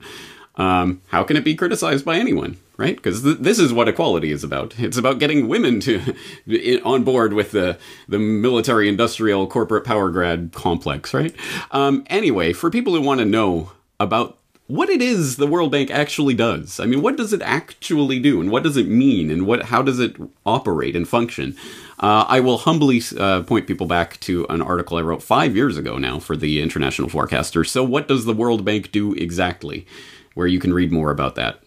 Um, 0.57 1.03
how 1.09 1.25
can 1.25 1.37
it 1.37 1.45
be 1.45 1.55
criticized 1.55 2.05
by 2.05 2.19
anyone, 2.19 2.59
right? 2.77 2.97
Because 2.97 3.23
th- 3.23 3.39
this 3.39 3.59
is 3.59 3.73
what 3.73 3.89
equality 3.89 4.31
is 4.31 4.45
about. 4.45 4.79
It's 4.79 4.97
about 4.97 5.19
getting 5.19 5.49
women 5.49 5.81
to 5.81 6.15
on 6.85 7.05
board 7.05 7.33
with 7.33 7.53
the 7.53 7.79
the 8.09 8.19
military, 8.19 8.89
industrial, 8.89 9.47
corporate 9.47 9.85
power 9.85 10.11
grad 10.11 10.53
complex, 10.53 11.15
right? 11.15 11.35
Um, 11.71 12.05
anyway, 12.07 12.53
for 12.53 12.71
people 12.71 12.95
who 12.95 13.01
want 13.01 13.21
to 13.21 13.27
know 13.27 13.73
about 14.01 14.39
what 14.69 14.89
it 14.89 15.03
is 15.03 15.37
the 15.37 15.47
World 15.47 15.71
Bank 15.71 15.91
actually 15.91 16.35
does, 16.35 16.81
I 16.81 16.87
mean, 16.87 17.03
what 17.03 17.17
does 17.17 17.33
it 17.33 17.43
actually 17.43 18.19
do, 18.19 18.41
and 18.41 18.51
what 18.51 18.63
does 18.63 18.77
it 18.77 18.89
mean, 18.89 19.31
and 19.31 19.47
what 19.47 19.65
how 19.65 19.83
does 19.83 19.99
it 19.99 20.17
operate 20.47 20.97
and 20.97 21.07
function? 21.07 21.57
Uh, 21.99 22.25
I 22.27 22.41
will 22.41 22.59
humbly 22.59 23.01
uh, 23.17 23.43
point 23.43 23.69
people 23.69 23.87
back 23.87 24.19
to 24.21 24.45
an 24.49 24.61
article 24.61 24.97
I 24.97 25.03
wrote 25.03 25.23
five 25.23 25.55
years 25.55 25.77
ago 25.77 25.99
now 25.99 26.19
for 26.19 26.37
the 26.37 26.61
International 26.61 27.09
Forecaster. 27.09 27.63
So, 27.63 27.85
what 27.85 28.09
does 28.09 28.25
the 28.25 28.33
World 28.33 28.65
Bank 28.65 28.91
do 28.91 29.13
exactly? 29.15 29.87
where 30.35 30.47
you 30.47 30.59
can 30.59 30.73
read 30.73 30.93
more 30.93 31.11
about 31.11 31.35
that. 31.37 31.62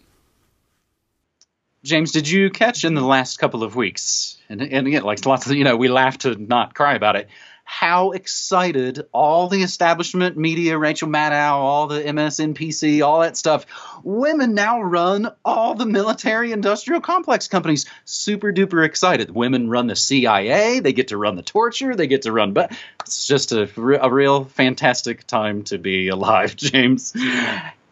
James, 1.86 2.10
did 2.10 2.28
you 2.28 2.50
catch 2.50 2.84
in 2.84 2.94
the 2.94 3.00
last 3.00 3.38
couple 3.38 3.62
of 3.62 3.76
weeks, 3.76 4.36
and, 4.48 4.60
and 4.60 4.86
again, 4.88 5.04
like 5.04 5.24
lots 5.24 5.46
of, 5.46 5.52
you 5.52 5.62
know, 5.62 5.76
we 5.76 5.88
laugh 5.88 6.18
to 6.18 6.34
not 6.34 6.74
cry 6.74 6.94
about 6.94 7.14
it, 7.14 7.28
how 7.62 8.10
excited 8.10 9.06
all 9.12 9.48
the 9.48 9.62
establishment 9.62 10.36
media, 10.36 10.76
Rachel 10.78 11.08
Maddow, 11.08 11.52
all 11.52 11.86
the 11.86 12.00
MSNBC, 12.00 13.06
all 13.06 13.20
that 13.20 13.36
stuff, 13.36 13.66
women 14.02 14.54
now 14.54 14.82
run 14.82 15.30
all 15.44 15.76
the 15.76 15.86
military 15.86 16.50
industrial 16.50 17.00
complex 17.00 17.46
companies. 17.46 17.86
Super 18.04 18.52
duper 18.52 18.84
excited. 18.84 19.30
Women 19.30 19.70
run 19.70 19.86
the 19.86 19.96
CIA, 19.96 20.80
they 20.80 20.92
get 20.92 21.08
to 21.08 21.16
run 21.16 21.36
the 21.36 21.42
torture, 21.42 21.94
they 21.94 22.08
get 22.08 22.22
to 22.22 22.32
run, 22.32 22.52
but 22.52 22.72
it's 23.00 23.28
just 23.28 23.52
a, 23.52 23.62
a 24.02 24.10
real 24.12 24.44
fantastic 24.44 25.24
time 25.26 25.62
to 25.64 25.78
be 25.78 26.08
alive, 26.08 26.56
James. 26.56 27.14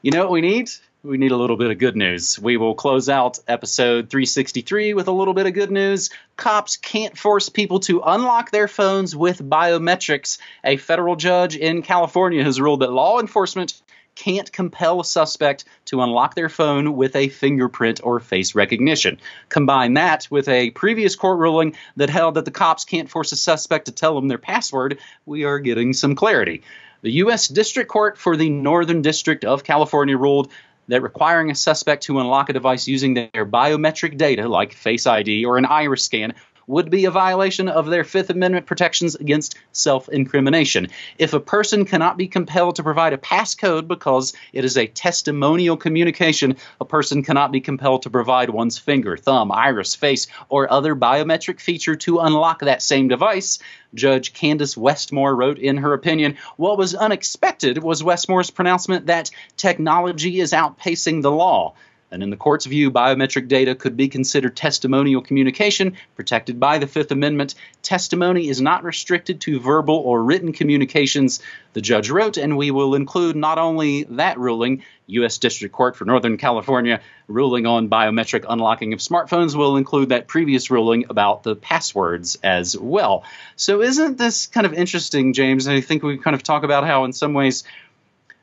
You 0.03 0.11
know 0.11 0.21
what 0.21 0.33
we 0.33 0.41
need? 0.41 0.71
We 1.05 1.19
need 1.19 1.33
a 1.33 1.37
little 1.37 1.59
bit 1.59 1.71
of 1.71 1.77
good 1.77 1.97
news. 1.97 2.39
We 2.39 2.57
will 2.57 2.75
close 2.75 3.11
out 3.11 3.39
episode 3.47 4.09
363 4.09 4.95
with 4.95 5.07
a 5.07 5.13
little 5.13 5.35
bit 5.35 5.45
of 5.45 5.53
good 5.53 5.71
news. 5.71 6.09
Cops 6.39 6.79
can't 6.79 7.19
force 7.19 7.51
people 7.51 7.81
to 7.81 8.01
unlock 8.01 8.51
their 8.51 8.69
phones 8.69 9.15
with 9.15 9.47
biometrics. 9.47 10.39
A 10.65 10.79
federal 10.79 11.15
judge 11.15 11.57
in 11.57 11.83
California 11.83 12.43
has 12.43 12.59
ruled 12.59 12.81
that 12.81 12.91
law 12.91 13.21
enforcement 13.21 13.83
can't 14.15 14.51
compel 14.51 14.99
a 15.01 15.05
suspect 15.05 15.67
to 15.87 16.01
unlock 16.01 16.35
their 16.35 16.49
phone 16.49 16.97
with 16.97 17.17
a 17.17 17.29
fingerprint 17.29 18.01
or 18.03 18.19
face 18.19 18.55
recognition. 18.55 19.21
Combine 19.51 19.93
that 19.95 20.29
with 20.31 20.49
a 20.49 20.71
previous 20.71 21.17
court 21.17 21.39
ruling 21.39 21.77
that 21.97 22.09
held 22.09 22.37
that 22.37 22.47
the 22.47 22.51
cops 22.51 22.87
can't 22.87 23.11
force 23.11 23.31
a 23.33 23.37
suspect 23.37 23.87
to 23.87 23.93
tell 23.93 24.15
them 24.15 24.29
their 24.29 24.39
password, 24.39 24.99
we 25.27 25.45
are 25.45 25.59
getting 25.59 25.93
some 25.93 26.15
clarity. 26.15 26.63
The 27.03 27.13
U.S. 27.13 27.49
District 27.49 27.91
Court 27.91 28.17
for 28.17 28.35
the 28.35 28.49
Northern 28.49 29.03
District 29.03 29.45
of 29.45 29.65
California 29.65 30.17
ruled 30.17 30.51
that 30.89 31.03
requiring 31.03 31.51
a 31.51 31.55
suspect 31.55 32.05
to 32.05 32.19
unlock 32.21 32.49
a 32.49 32.53
device 32.53 32.87
using 32.87 33.15
their 33.15 33.47
biometric 33.47 34.17
data, 34.17 34.49
like 34.49 34.73
Face 34.73 35.07
ID 35.07 35.45
or 35.45 35.59
an 35.59 35.67
iris 35.67 36.05
scan, 36.05 36.35
would 36.67 36.91
be 36.91 37.05
a 37.05 37.11
violation 37.11 37.69
of 37.69 37.87
their 37.87 38.05
Fifth 38.05 38.31
Amendment 38.31 38.67
protections 38.67 39.15
against 39.15 39.57
self 39.73 40.09
incrimination. 40.09 40.89
If 41.19 41.33
a 41.33 41.41
person 41.41 41.85
cannot 41.85 42.17
be 42.17 42.29
compelled 42.29 42.77
to 42.77 42.83
provide 42.83 43.13
a 43.13 43.19
passcode 43.19 43.89
because 43.89 44.33
it 44.53 44.65
is 44.65 44.77
a 44.77 44.87
testimonial 44.87 45.77
communication, 45.77 46.57
a 46.81 46.85
person 46.85 47.23
cannot 47.23 47.53
be 47.53 47.61
compelled 47.61 48.03
to 48.03 48.11
provide 48.11 48.51
one's 48.51 48.79
finger, 48.79 49.17
thumb, 49.17 49.53
iris, 49.53 49.95
face, 49.95 50.27
or 50.49 50.73
other 50.73 50.95
biometric 50.95 51.61
feature 51.61 51.97
to 51.97 52.21
unlock 52.21 52.61
that 52.61 52.83
same 52.83 53.09
device. 53.09 53.59
Judge 53.95 54.33
Kandis 54.33 54.77
Westmore 54.77 55.35
wrote 55.35 55.59
in 55.59 55.77
her 55.79 55.93
opinion 55.93 56.37
What 56.57 56.79
was 56.79 56.95
unexpected 56.95 57.83
was 57.83 58.03
Westmore's 58.03 58.51
pronouncement 58.51 59.07
that 59.07 59.31
technology 59.57 60.41
is 60.41 60.53
outpacing 60.53 61.23
the 61.23 61.31
law. 61.31 61.75
And 62.15 62.23
in 62.23 62.31
the 62.31 62.37
court's 62.37 62.65
view, 62.65 62.93
biometric 62.93 63.49
data 63.49 63.75
could 63.75 63.97
be 63.97 64.07
considered 64.07 64.55
testimonial 64.55 65.21
communication 65.21 65.97
protected 66.15 66.61
by 66.61 66.79
the 66.79 66.87
Fifth 66.87 67.11
Amendment. 67.11 67.57
Testimony 67.83 68.49
is 68.49 68.61
not 68.61 68.85
restricted 68.85 69.41
to 69.43 69.59
verbal 69.59 69.97
or 69.97 70.23
written 70.23 70.53
communications, 70.53 71.41
the 71.73 71.81
judge 71.81 72.11
wrote, 72.11 72.37
and 72.37 72.57
we 72.57 72.71
will 72.71 72.95
include 72.95 73.35
not 73.35 73.59
only 73.59 74.05
that 74.05 74.39
ruling, 74.39 74.85
U.S. 75.07 75.39
District 75.39 75.75
Court 75.75 75.97
for 75.97 76.05
Northern 76.05 76.37
California 76.39 77.01
ruling 77.27 77.67
on 77.67 77.89
biometric 77.89 78.45
unlocking 78.49 78.93
of 78.93 79.01
smartphones 79.01 79.55
will 79.55 79.77
include 79.77 80.11
that 80.11 80.29
previous 80.29 80.71
ruling 80.71 81.07
about 81.11 81.43
the 81.43 81.57
passwords 81.57 82.39
as 82.43 82.79
well. 82.79 83.25
So, 83.57 83.83
isn't 83.83 84.19
this 84.19 84.47
kind 84.47 84.67
of 84.67 84.73
interesting, 84.73 85.33
James? 85.33 85.67
I 85.67 85.81
think 85.81 86.03
we 86.03 86.17
kind 86.19 86.35
of 86.35 86.43
talk 86.43 86.63
about 86.63 86.87
how, 86.87 87.05
in 87.05 87.13
some 87.13 87.35
ways, 87.35 87.65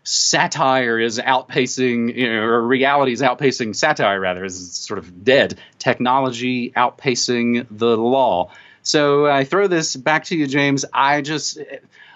satire 0.03 0.99
is 0.99 1.19
outpacing, 1.19 2.15
you 2.15 2.27
know, 2.27 2.41
or 2.41 2.61
reality 2.61 3.11
is 3.11 3.21
outpacing 3.21 3.75
satire, 3.75 4.19
rather, 4.19 4.43
is 4.43 4.73
sort 4.73 4.97
of 4.97 5.23
dead. 5.23 5.59
Technology 5.79 6.71
outpacing 6.71 7.67
the 7.69 7.97
law. 7.97 8.51
So 8.83 9.27
I 9.27 9.43
throw 9.43 9.67
this 9.67 9.95
back 9.95 10.25
to 10.25 10.35
you, 10.35 10.47
James. 10.47 10.85
I 10.91 11.21
just 11.21 11.59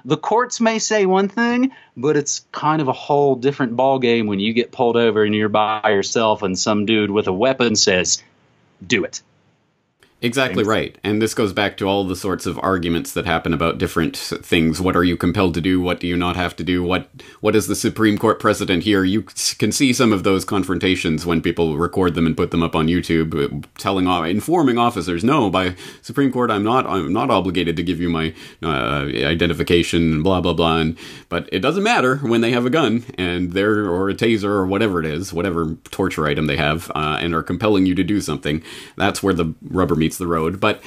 the 0.03 0.17
courts 0.17 0.61
may 0.61 0.79
say 0.79 1.05
one 1.05 1.29
thing, 1.29 1.71
but 1.97 2.15
it's 2.15 2.45
kind 2.51 2.81
of 2.81 2.87
a 2.87 2.93
whole 2.93 3.35
different 3.35 3.75
ball 3.75 3.99
game 3.99 4.27
when 4.27 4.39
you 4.39 4.53
get 4.53 4.71
pulled 4.71 4.97
over 4.97 5.23
and 5.23 5.33
you're 5.33 5.49
by 5.49 5.81
yourself 5.85 6.43
and 6.43 6.57
some 6.57 6.85
dude 6.85 7.11
with 7.11 7.27
a 7.27 7.33
weapon 7.33 7.75
says, 7.75 8.21
"Do 8.85 9.03
it." 9.03 9.21
Exactly 10.25 10.63
right. 10.63 10.97
And 11.03 11.21
this 11.21 11.35
goes 11.35 11.53
back 11.53 11.77
to 11.77 11.85
all 11.85 12.03
the 12.03 12.15
sorts 12.15 12.47
of 12.47 12.57
arguments 12.63 13.13
that 13.13 13.27
happen 13.27 13.53
about 13.53 13.77
different 13.77 14.17
things. 14.17 14.81
What 14.81 14.95
are 14.95 15.03
you 15.03 15.15
compelled 15.15 15.53
to 15.53 15.61
do? 15.61 15.79
What 15.79 15.99
do 15.99 16.07
you 16.07 16.17
not 16.17 16.35
have 16.35 16.55
to 16.55 16.63
do? 16.63 16.83
What 16.83 17.09
what 17.41 17.55
is 17.55 17.67
the 17.67 17.75
Supreme 17.75 18.17
Court 18.17 18.39
precedent 18.39 18.83
here? 18.83 19.03
You 19.03 19.21
can 19.59 19.71
see 19.71 19.93
some 19.93 20.11
of 20.11 20.23
those 20.23 20.43
confrontations 20.43 21.27
when 21.27 21.41
people 21.41 21.77
record 21.77 22.15
them 22.15 22.25
and 22.25 22.35
put 22.35 22.49
them 22.49 22.63
up 22.63 22.75
on 22.75 22.87
YouTube, 22.87 23.35
uh, 23.35 23.67
telling 23.77 24.07
informing 24.27 24.79
officers, 24.79 25.23
"No, 25.23 25.51
by 25.51 25.75
Supreme 26.01 26.31
Court, 26.31 26.49
I'm 26.49 26.63
not 26.63 26.87
I'm 26.87 27.13
not 27.13 27.29
obligated 27.29 27.77
to 27.77 27.83
give 27.83 28.01
you 28.01 28.09
my 28.09 28.33
uh, 28.63 29.05
identification." 29.05 30.23
Blah 30.23 30.41
blah 30.41 30.53
blah. 30.53 30.77
And, 30.77 30.97
but 31.29 31.47
it 31.51 31.59
doesn't 31.59 31.83
matter 31.83 32.17
when 32.17 32.41
they 32.41 32.51
have 32.51 32.65
a 32.65 32.71
gun 32.71 33.05
and 33.15 33.53
they're 33.53 33.85
or 33.85 34.09
a 34.09 34.15
taser 34.15 34.45
or 34.45 34.65
whatever 34.65 34.99
it 34.99 35.05
is, 35.05 35.31
whatever 35.31 35.75
torture 35.91 36.25
item 36.25 36.47
they 36.47 36.57
have, 36.57 36.91
uh, 36.95 37.19
and 37.21 37.35
are 37.35 37.43
compelling 37.43 37.85
you 37.85 37.93
to 37.93 38.03
do 38.03 38.19
something. 38.21 38.63
That's 38.95 39.21
where 39.21 39.33
the 39.33 39.53
rubber 39.69 39.95
meets 39.95 40.14
the 40.17 40.27
road. 40.27 40.59
But 40.59 40.81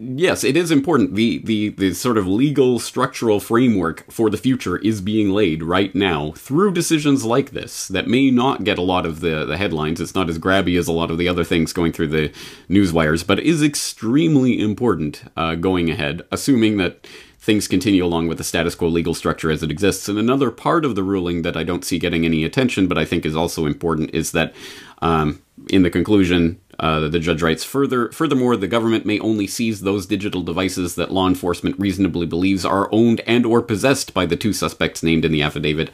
yes, 0.00 0.44
it 0.44 0.56
is 0.56 0.70
important. 0.70 1.14
The, 1.14 1.38
the, 1.38 1.68
the 1.70 1.94
sort 1.94 2.16
of 2.16 2.26
legal 2.26 2.78
structural 2.78 3.40
framework 3.40 4.10
for 4.10 4.30
the 4.30 4.36
future 4.36 4.78
is 4.78 5.00
being 5.00 5.30
laid 5.30 5.62
right 5.62 5.94
now 5.94 6.32
through 6.32 6.72
decisions 6.72 7.24
like 7.24 7.50
this 7.50 7.88
that 7.88 8.08
may 8.08 8.30
not 8.30 8.64
get 8.64 8.78
a 8.78 8.82
lot 8.82 9.04
of 9.04 9.20
the, 9.20 9.44
the 9.44 9.56
headlines. 9.56 10.00
It's 10.00 10.14
not 10.14 10.30
as 10.30 10.38
grabby 10.38 10.78
as 10.78 10.88
a 10.88 10.92
lot 10.92 11.10
of 11.10 11.18
the 11.18 11.28
other 11.28 11.44
things 11.44 11.72
going 11.72 11.92
through 11.92 12.08
the 12.08 12.32
news 12.68 12.92
wires, 12.92 13.22
but 13.24 13.40
is 13.40 13.62
extremely 13.62 14.60
important 14.60 15.24
uh, 15.36 15.54
going 15.54 15.90
ahead, 15.90 16.22
assuming 16.30 16.78
that 16.78 17.06
things 17.38 17.66
continue 17.66 18.04
along 18.04 18.28
with 18.28 18.38
the 18.38 18.44
status 18.44 18.74
quo 18.74 18.88
legal 18.88 19.14
structure 19.14 19.50
as 19.50 19.62
it 19.62 19.70
exists. 19.70 20.08
And 20.08 20.18
another 20.18 20.50
part 20.50 20.84
of 20.84 20.94
the 20.94 21.02
ruling 21.02 21.42
that 21.42 21.56
I 21.56 21.64
don't 21.64 21.84
see 21.84 21.98
getting 21.98 22.24
any 22.24 22.44
attention, 22.44 22.86
but 22.86 22.98
I 22.98 23.04
think 23.06 23.24
is 23.24 23.36
also 23.36 23.66
important, 23.66 24.14
is 24.14 24.32
that 24.32 24.54
um, 25.00 25.42
in 25.70 25.82
the 25.82 25.90
conclusion, 25.90 26.59
uh, 26.80 27.08
the 27.08 27.18
judge 27.18 27.42
writes 27.42 27.62
further. 27.62 28.10
Furthermore, 28.10 28.56
the 28.56 28.66
government 28.66 29.04
may 29.04 29.20
only 29.20 29.46
seize 29.46 29.80
those 29.80 30.06
digital 30.06 30.42
devices 30.42 30.94
that 30.94 31.12
law 31.12 31.28
enforcement 31.28 31.78
reasonably 31.78 32.26
believes 32.26 32.64
are 32.64 32.88
owned 32.90 33.20
and 33.26 33.44
or 33.44 33.60
possessed 33.60 34.14
by 34.14 34.24
the 34.24 34.36
two 34.36 34.54
suspects 34.54 35.02
named 35.02 35.24
in 35.24 35.30
the 35.30 35.42
affidavit. 35.42 35.90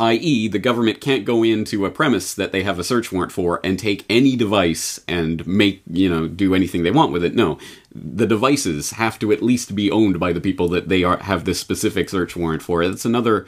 I.e., 0.00 0.48
the 0.48 0.58
government 0.58 1.00
can't 1.00 1.24
go 1.24 1.44
into 1.44 1.84
a 1.84 1.90
premise 1.90 2.34
that 2.34 2.52
they 2.52 2.62
have 2.62 2.78
a 2.78 2.84
search 2.84 3.12
warrant 3.12 3.32
for 3.32 3.60
and 3.62 3.78
take 3.78 4.04
any 4.08 4.34
device 4.34 4.98
and 5.06 5.46
make, 5.46 5.82
you 5.88 6.08
know, 6.08 6.26
do 6.26 6.54
anything 6.54 6.82
they 6.82 6.90
want 6.90 7.12
with 7.12 7.22
it. 7.22 7.34
No. 7.34 7.58
The 7.94 8.26
devices 8.26 8.92
have 8.92 9.18
to 9.20 9.30
at 9.30 9.42
least 9.42 9.76
be 9.76 9.90
owned 9.90 10.18
by 10.18 10.32
the 10.32 10.40
people 10.40 10.68
that 10.68 10.88
they 10.88 11.04
are 11.04 11.18
have 11.18 11.44
this 11.44 11.60
specific 11.60 12.08
search 12.08 12.34
warrant 12.34 12.62
for. 12.62 12.82
It's 12.82 13.04
another 13.04 13.46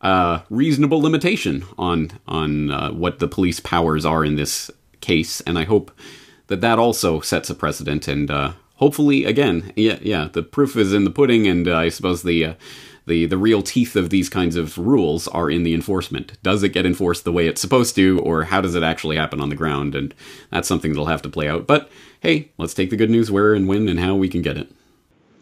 uh, 0.00 0.40
reasonable 0.48 1.02
limitation 1.02 1.64
on 1.76 2.12
on 2.26 2.70
uh, 2.70 2.90
what 2.92 3.18
the 3.18 3.28
police 3.28 3.60
powers 3.60 4.06
are 4.06 4.24
in 4.24 4.36
this 4.36 4.70
case, 5.02 5.42
and 5.42 5.58
I 5.58 5.64
hope 5.64 5.92
that 6.46 6.62
that 6.62 6.78
also 6.78 7.20
sets 7.20 7.50
a 7.50 7.54
precedent. 7.54 8.08
And 8.08 8.30
uh, 8.30 8.52
hopefully, 8.76 9.24
again, 9.26 9.72
yeah, 9.76 9.98
yeah, 10.00 10.28
the 10.32 10.42
proof 10.42 10.76
is 10.76 10.94
in 10.94 11.04
the 11.04 11.10
pudding, 11.10 11.46
and 11.46 11.68
uh, 11.68 11.76
I 11.76 11.90
suppose 11.90 12.22
the 12.22 12.44
uh, 12.44 12.54
the 13.06 13.26
the 13.26 13.36
real 13.36 13.62
teeth 13.62 13.96
of 13.96 14.10
these 14.10 14.28
kinds 14.28 14.56
of 14.56 14.78
rules 14.78 15.28
are 15.28 15.50
in 15.50 15.62
the 15.62 15.74
enforcement. 15.74 16.40
Does 16.42 16.62
it 16.62 16.70
get 16.70 16.86
enforced 16.86 17.24
the 17.24 17.32
way 17.32 17.46
it's 17.46 17.60
supposed 17.60 17.94
to, 17.96 18.20
or 18.20 18.44
how 18.44 18.60
does 18.60 18.74
it 18.74 18.82
actually 18.82 19.16
happen 19.16 19.40
on 19.40 19.48
the 19.48 19.56
ground? 19.56 19.94
And 19.94 20.14
that's 20.50 20.68
something 20.68 20.92
that'll 20.92 21.06
have 21.06 21.22
to 21.22 21.28
play 21.28 21.48
out. 21.48 21.66
But 21.66 21.90
hey, 22.20 22.50
let's 22.58 22.74
take 22.74 22.90
the 22.90 22.96
good 22.96 23.10
news 23.10 23.30
where 23.30 23.54
and 23.54 23.68
when 23.68 23.88
and 23.88 24.00
how 24.00 24.14
we 24.14 24.28
can 24.28 24.42
get 24.42 24.56
it. 24.56 24.70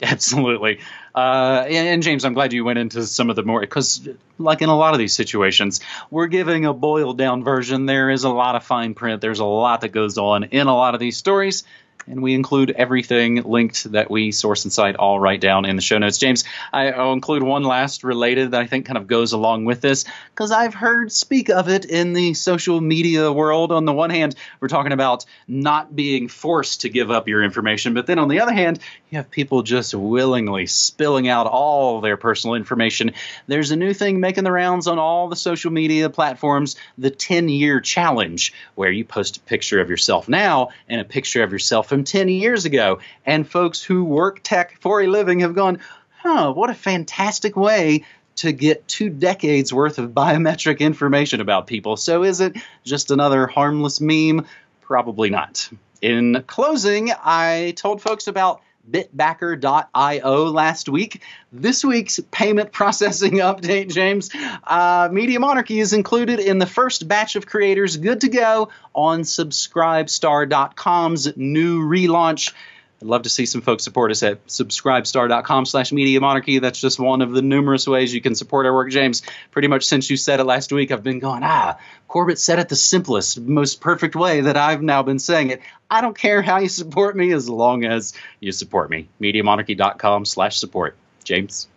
Absolutely. 0.02 0.80
Uh, 1.14 1.64
and, 1.66 1.88
and, 1.88 2.02
James, 2.02 2.24
I'm 2.24 2.34
glad 2.34 2.52
you 2.52 2.64
went 2.64 2.78
into 2.78 3.04
some 3.06 3.30
of 3.30 3.36
the 3.36 3.42
more, 3.42 3.60
because 3.60 4.08
like 4.38 4.62
in 4.62 4.68
a 4.68 4.76
lot 4.76 4.94
of 4.94 4.98
these 4.98 5.14
situations, 5.14 5.80
we're 6.10 6.28
giving 6.28 6.66
a 6.66 6.72
boiled 6.72 7.18
down 7.18 7.42
version. 7.42 7.86
There 7.86 8.10
is 8.10 8.24
a 8.24 8.28
lot 8.28 8.54
of 8.54 8.64
fine 8.64 8.94
print, 8.94 9.20
there's 9.20 9.40
a 9.40 9.44
lot 9.44 9.80
that 9.82 9.90
goes 9.90 10.18
on 10.18 10.44
in 10.44 10.66
a 10.66 10.74
lot 10.74 10.94
of 10.94 11.00
these 11.00 11.16
stories 11.16 11.64
and 12.06 12.22
we 12.22 12.34
include 12.34 12.70
everything 12.70 13.42
linked 13.42 13.92
that 13.92 14.10
we 14.10 14.32
source 14.32 14.64
and 14.64 14.72
cite 14.72 14.96
all 14.96 15.18
right 15.20 15.40
down 15.40 15.64
in 15.64 15.76
the 15.76 15.82
show 15.82 15.98
notes. 15.98 16.18
James, 16.18 16.44
I, 16.72 16.90
will 16.90 17.12
include 17.12 17.42
one 17.42 17.62
last 17.62 18.04
related 18.04 18.52
that 18.52 18.60
I 18.60 18.66
think 18.66 18.86
kind 18.86 18.98
of 18.98 19.06
goes 19.06 19.32
along 19.32 19.64
with 19.64 19.80
this 19.80 20.04
because 20.30 20.50
I've 20.50 20.74
heard 20.74 21.12
speak 21.12 21.50
of 21.50 21.68
it 21.68 21.84
in 21.84 22.12
the 22.12 22.34
social 22.34 22.80
media 22.80 23.30
world. 23.32 23.72
On 23.72 23.84
the 23.84 23.92
one 23.92 24.10
hand, 24.10 24.34
we're 24.60 24.68
talking 24.68 24.92
about 24.92 25.24
not 25.46 25.94
being 25.94 26.28
forced 26.28 26.82
to 26.82 26.88
give 26.88 27.10
up 27.10 27.28
your 27.28 27.42
information, 27.42 27.94
but 27.94 28.06
then 28.06 28.18
on 28.18 28.28
the 28.28 28.40
other 28.40 28.52
hand, 28.52 28.80
you 29.10 29.18
have 29.18 29.30
people 29.30 29.62
just 29.62 29.94
willingly 29.94 30.66
spilling 30.66 31.09
out 31.18 31.46
all 31.46 32.00
their 32.00 32.16
personal 32.16 32.54
information. 32.54 33.12
There's 33.46 33.70
a 33.70 33.76
new 33.76 33.92
thing 33.92 34.20
making 34.20 34.44
the 34.44 34.52
rounds 34.52 34.86
on 34.86 34.98
all 34.98 35.28
the 35.28 35.36
social 35.36 35.70
media 35.70 36.10
platforms 36.10 36.76
the 36.98 37.10
10 37.10 37.48
year 37.48 37.80
challenge, 37.80 38.52
where 38.74 38.90
you 38.90 39.04
post 39.04 39.38
a 39.38 39.40
picture 39.40 39.80
of 39.80 39.90
yourself 39.90 40.28
now 40.28 40.70
and 40.88 41.00
a 41.00 41.04
picture 41.04 41.42
of 41.42 41.52
yourself 41.52 41.88
from 41.88 42.04
10 42.04 42.28
years 42.28 42.64
ago. 42.64 43.00
And 43.26 43.48
folks 43.48 43.82
who 43.82 44.04
work 44.04 44.40
tech 44.42 44.80
for 44.80 45.02
a 45.02 45.06
living 45.06 45.40
have 45.40 45.54
gone, 45.54 45.80
huh, 46.18 46.52
what 46.52 46.70
a 46.70 46.74
fantastic 46.74 47.56
way 47.56 48.04
to 48.36 48.52
get 48.52 48.88
two 48.88 49.10
decades 49.10 49.72
worth 49.72 49.98
of 49.98 50.10
biometric 50.10 50.78
information 50.78 51.40
about 51.40 51.66
people. 51.66 51.96
So 51.96 52.24
is 52.24 52.40
it 52.40 52.56
just 52.84 53.10
another 53.10 53.46
harmless 53.46 54.00
meme? 54.00 54.46
Probably 54.80 55.30
not. 55.30 55.68
In 56.00 56.42
closing, 56.46 57.10
I 57.22 57.74
told 57.76 58.00
folks 58.00 58.26
about 58.26 58.62
bitbacker.io 58.88 60.44
last 60.44 60.88
week. 60.88 61.22
This 61.52 61.84
week's 61.84 62.20
payment 62.30 62.72
processing 62.72 63.34
update, 63.34 63.92
James. 63.92 64.30
Uh, 64.64 65.08
Media 65.10 65.40
Monarchy 65.40 65.80
is 65.80 65.92
included 65.92 66.40
in 66.40 66.58
the 66.58 66.66
first 66.66 67.08
batch 67.08 67.36
of 67.36 67.46
creators 67.46 67.96
good 67.96 68.22
to 68.22 68.28
go 68.28 68.70
on 68.94 69.22
subscribestar.com's 69.22 71.36
new 71.36 71.82
relaunch. 71.82 72.52
I'd 73.02 73.08
love 73.08 73.22
to 73.22 73.30
see 73.30 73.46
some 73.46 73.62
folks 73.62 73.84
support 73.84 74.10
us 74.10 74.22
at 74.22 74.46
subscribestar.com 74.46 75.64
slash 75.64 75.90
media 75.90 76.20
monarchy. 76.20 76.58
That's 76.58 76.78
just 76.78 77.00
one 77.00 77.22
of 77.22 77.32
the 77.32 77.40
numerous 77.40 77.88
ways 77.88 78.12
you 78.12 78.20
can 78.20 78.34
support 78.34 78.66
our 78.66 78.74
work, 78.74 78.90
James. 78.90 79.22
Pretty 79.50 79.68
much 79.68 79.84
since 79.86 80.10
you 80.10 80.18
said 80.18 80.38
it 80.38 80.44
last 80.44 80.70
week, 80.70 80.92
I've 80.92 81.02
been 81.02 81.18
going, 81.18 81.42
ah, 81.42 81.78
Corbett 82.08 82.38
said 82.38 82.58
it 82.58 82.68
the 82.68 82.76
simplest, 82.76 83.40
most 83.40 83.80
perfect 83.80 84.16
way 84.16 84.42
that 84.42 84.58
I've 84.58 84.82
now 84.82 85.02
been 85.02 85.18
saying 85.18 85.50
it. 85.50 85.62
I 85.90 86.02
don't 86.02 86.16
care 86.16 86.42
how 86.42 86.58
you 86.58 86.68
support 86.68 87.16
me 87.16 87.32
as 87.32 87.48
long 87.48 87.84
as 87.84 88.12
you 88.38 88.52
support 88.52 88.90
me. 88.90 89.08
MediaMonarchy.com 89.20 90.26
slash 90.26 90.58
support. 90.58 90.94
James? 91.24 91.68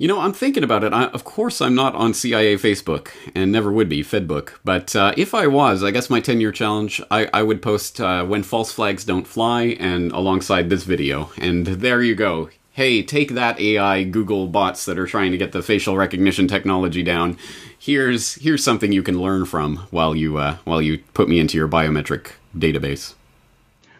You 0.00 0.06
know, 0.06 0.20
I'm 0.20 0.32
thinking 0.32 0.62
about 0.62 0.84
it. 0.84 0.92
I, 0.92 1.06
of 1.06 1.24
course, 1.24 1.60
I'm 1.60 1.74
not 1.74 1.96
on 1.96 2.14
CIA 2.14 2.54
Facebook 2.54 3.10
and 3.34 3.50
never 3.50 3.72
would 3.72 3.88
be, 3.88 4.04
Fedbook. 4.04 4.52
But 4.64 4.94
uh, 4.94 5.12
if 5.16 5.34
I 5.34 5.48
was, 5.48 5.82
I 5.82 5.90
guess 5.90 6.08
my 6.08 6.20
10 6.20 6.40
year 6.40 6.52
challenge, 6.52 7.02
I, 7.10 7.28
I 7.34 7.42
would 7.42 7.60
post 7.60 8.00
uh, 8.00 8.24
When 8.24 8.44
False 8.44 8.72
Flags 8.72 9.04
Don't 9.04 9.26
Fly 9.26 9.76
and 9.80 10.12
alongside 10.12 10.70
this 10.70 10.84
video. 10.84 11.32
And 11.36 11.66
there 11.66 12.00
you 12.00 12.14
go. 12.14 12.48
Hey, 12.70 13.02
take 13.02 13.32
that 13.32 13.58
AI 13.58 14.04
Google 14.04 14.46
bots 14.46 14.84
that 14.84 15.00
are 15.00 15.06
trying 15.06 15.32
to 15.32 15.36
get 15.36 15.50
the 15.50 15.62
facial 15.62 15.96
recognition 15.96 16.46
technology 16.46 17.02
down. 17.02 17.36
Here's 17.76 18.36
here's 18.36 18.62
something 18.62 18.92
you 18.92 19.02
can 19.02 19.20
learn 19.20 19.46
from 19.46 19.78
while 19.90 20.14
you 20.14 20.36
uh, 20.36 20.58
while 20.62 20.80
you 20.80 20.98
put 21.12 21.28
me 21.28 21.40
into 21.40 21.58
your 21.58 21.66
biometric 21.66 22.34
database. 22.56 23.14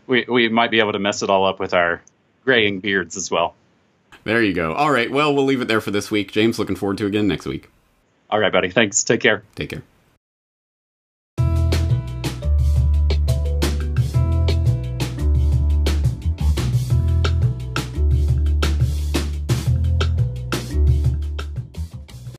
We 0.07 0.27
we 0.29 0.49
might 0.49 0.71
be 0.71 0.79
able 0.79 0.93
to 0.93 1.01
mess 1.01 1.25
it 1.25 1.31
all 1.31 1.45
up 1.45 1.59
with 1.59 1.75
our 1.75 2.01
graying 2.45 2.79
beards 2.79 3.17
as 3.17 3.33
well. 3.33 3.57
There 4.25 4.43
you 4.43 4.53
go. 4.53 4.75
All 4.75 4.91
right. 4.91 5.11
Well, 5.11 5.35
we'll 5.35 5.45
leave 5.45 5.61
it 5.61 5.69
there 5.69 5.81
for 5.81 5.91
this 5.91 6.11
week. 6.11 6.33
James, 6.33 6.59
looking 6.59 6.77
forward 6.77 6.99
to 6.99 7.07
again 7.07 7.29
next 7.29 7.47
week. 7.47 7.71
All 8.31 8.39
right, 8.39 8.53
buddy. 8.53 8.71
Thanks. 8.71 9.05
Take 9.05 9.21
care. 9.21 9.43
Take 9.55 9.71
care. 9.71 9.83